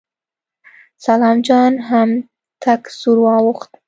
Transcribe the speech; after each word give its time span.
سلام 1.05 1.37
جان 1.47 1.73
هم 1.89 2.09
تک 2.63 2.81
سور 2.99 3.17
واوښت. 3.23 3.71